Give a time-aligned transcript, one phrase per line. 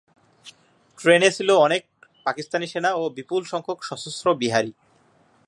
[0.97, 1.81] ট্রেনে ছিল অনেক
[2.25, 4.71] পাকিস্তানি সেনা ও বিপুলসংখ্যক সশস্ত্র বিহারি।